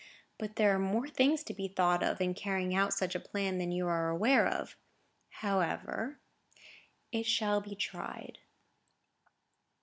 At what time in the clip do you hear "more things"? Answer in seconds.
0.79-1.43